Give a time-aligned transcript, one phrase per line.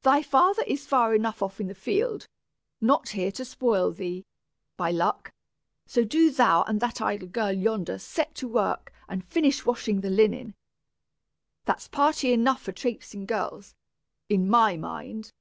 [0.00, 2.28] "Thy father is far enough off in the field,
[2.80, 4.24] not here to spoil thee,
[4.78, 5.34] by luck;
[5.84, 10.08] so do thou and that idle girl yonder set to work and finish washing the
[10.08, 10.54] linen.
[11.66, 13.74] That's party enough for trapesing girls,
[14.30, 15.34] in my mind!"